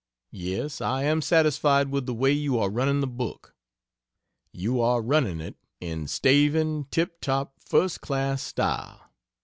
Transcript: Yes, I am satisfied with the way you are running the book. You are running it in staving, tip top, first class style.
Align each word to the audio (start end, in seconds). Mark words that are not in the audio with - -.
Yes, 0.33 0.81
I 0.81 1.03
am 1.03 1.21
satisfied 1.21 1.91
with 1.91 2.07
the 2.07 2.13
way 2.15 2.31
you 2.31 2.57
are 2.57 2.71
running 2.71 3.01
the 3.01 3.05
book. 3.05 3.53
You 4.51 4.81
are 4.81 4.99
running 4.99 5.39
it 5.39 5.57
in 5.79 6.07
staving, 6.07 6.85
tip 6.85 7.21
top, 7.21 7.53
first 7.59 8.01
class 8.01 8.41
style. 8.41 9.11